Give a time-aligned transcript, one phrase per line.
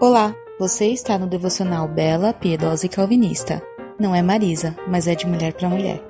[0.00, 3.60] Olá, você está no devocional Bela, Piedosa e Calvinista.
[3.98, 6.00] Não é Marisa, mas é de mulher para mulher.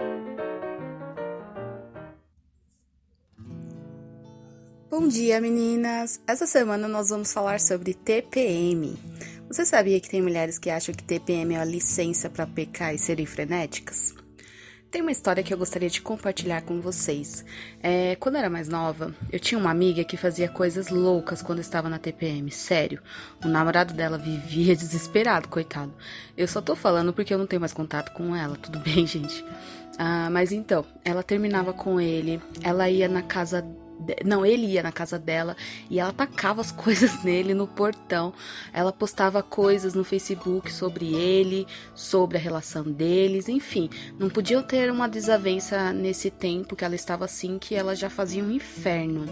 [4.90, 6.20] Bom dia, meninas!
[6.26, 8.94] Essa semana nós vamos falar sobre TPM.
[9.48, 12.98] Você sabia que tem mulheres que acham que TPM é a licença para pecar e
[12.98, 14.17] serem frenéticas?
[14.90, 17.44] Tem uma história que eu gostaria de compartilhar com vocês.
[17.82, 21.58] É, quando eu era mais nova, eu tinha uma amiga que fazia coisas loucas quando
[21.58, 22.50] estava na TPM.
[22.50, 23.02] Sério.
[23.44, 25.92] O namorado dela vivia desesperado, coitado.
[26.34, 29.44] Eu só tô falando porque eu não tenho mais contato com ela, tudo bem, gente?
[29.98, 33.62] Ah, mas então, ela terminava com ele, ela ia na casa
[34.24, 35.56] não, ele ia na casa dela
[35.90, 38.32] e ela tacava as coisas nele no portão.
[38.72, 43.90] Ela postava coisas no Facebook sobre ele, sobre a relação deles, enfim.
[44.18, 48.42] Não podiam ter uma desavença nesse tempo que ela estava assim, que ela já fazia
[48.42, 49.26] um inferno.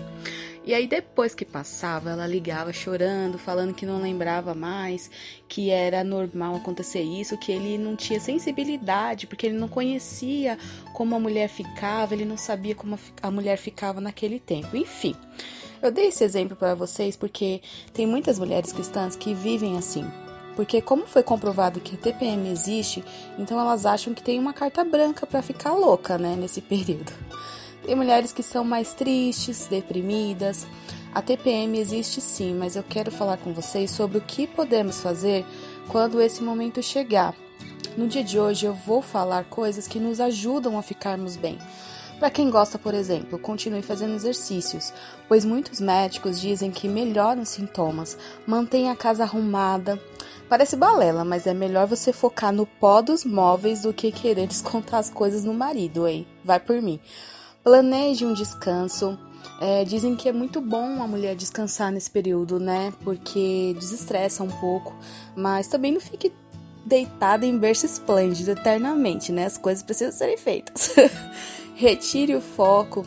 [0.66, 5.08] E aí depois que passava, ela ligava chorando, falando que não lembrava mais,
[5.48, 10.58] que era normal acontecer isso, que ele não tinha sensibilidade, porque ele não conhecia
[10.92, 14.76] como a mulher ficava, ele não sabia como a mulher ficava naquele tempo.
[14.76, 15.14] Enfim,
[15.80, 20.04] eu dei esse exemplo para vocês porque tem muitas mulheres cristãs que vivem assim.
[20.56, 23.04] Porque como foi comprovado que a TPM existe,
[23.38, 27.12] então elas acham que tem uma carta branca para ficar louca, né, nesse período.
[27.84, 30.66] Tem mulheres que são mais tristes, deprimidas.
[31.14, 35.44] A TPM existe sim, mas eu quero falar com vocês sobre o que podemos fazer
[35.88, 37.34] quando esse momento chegar.
[37.96, 41.58] No dia de hoje eu vou falar coisas que nos ajudam a ficarmos bem.
[42.18, 44.92] Para quem gosta, por exemplo, continue fazendo exercícios,
[45.28, 48.16] pois muitos médicos dizem que melhoram os sintomas.
[48.46, 50.00] Mantenha a casa arrumada.
[50.48, 55.00] Parece balela, mas é melhor você focar no pó dos móveis do que querer descontar
[55.00, 56.26] as coisas no marido, hein?
[56.42, 57.00] Vai por mim.
[57.66, 59.18] Planeje um descanso.
[59.60, 62.92] É, dizem que é muito bom a mulher descansar nesse período, né?
[63.02, 64.94] Porque desestressa um pouco,
[65.34, 66.32] mas também não fique
[66.84, 69.46] deitada em berço esplêndido eternamente, né?
[69.46, 70.94] As coisas precisam serem feitas.
[71.74, 73.04] Retire o foco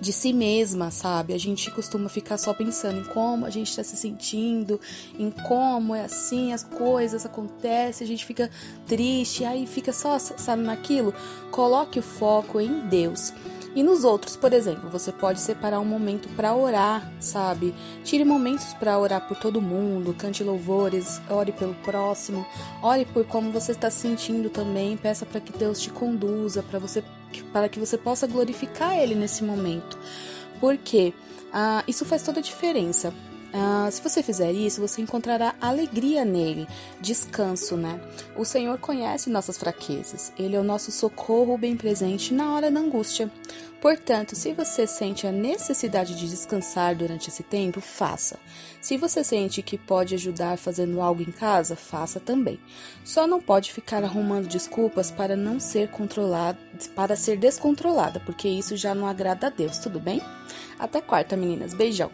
[0.00, 1.34] de si mesma, sabe?
[1.34, 4.80] A gente costuma ficar só pensando em como a gente está se sentindo,
[5.18, 8.48] em como é assim, as coisas acontecem, a gente fica
[8.86, 11.12] triste, aí fica só, sabe, naquilo.
[11.50, 13.32] Coloque o foco em Deus.
[13.74, 17.72] E nos outros, por exemplo, você pode separar um momento para orar, sabe?
[18.02, 22.44] Tire momentos para orar por todo mundo, cante louvores, ore pelo próximo,
[22.82, 26.80] ore por como você está se sentindo também, peça para que Deus te conduza, para
[26.80, 27.04] você
[27.52, 29.96] para que você possa glorificar ele nesse momento.
[30.58, 31.14] Porque
[31.52, 33.14] ah, isso faz toda a diferença.
[33.52, 36.68] Ah, se você fizer isso, você encontrará alegria nele,
[37.00, 38.00] descanso, né?
[38.36, 42.78] O Senhor conhece nossas fraquezas, Ele é o nosso socorro bem presente na hora da
[42.78, 43.30] angústia.
[43.80, 48.38] Portanto, se você sente a necessidade de descansar durante esse tempo, faça.
[48.80, 52.60] Se você sente que pode ajudar fazendo algo em casa, faça também.
[53.02, 56.58] Só não pode ficar arrumando desculpas para não ser controlado,
[56.94, 60.20] para ser descontrolada, porque isso já não agrada a Deus, tudo bem?
[60.78, 61.72] Até quarta, meninas.
[61.72, 62.10] Beijão.